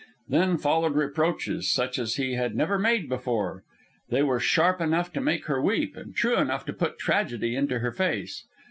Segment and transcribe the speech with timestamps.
[0.27, 3.63] Then followed reproaches, such as he had never made before.
[4.09, 7.77] They were sharp enough to make her weep, and true enough to put tragedy into
[7.77, 8.43] her face.